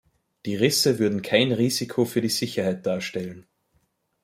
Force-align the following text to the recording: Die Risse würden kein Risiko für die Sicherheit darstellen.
Die 0.47 0.55
Risse 0.55 0.97
würden 0.97 1.21
kein 1.21 1.51
Risiko 1.51 2.05
für 2.05 2.21
die 2.21 2.29
Sicherheit 2.29 2.87
darstellen. 2.87 3.45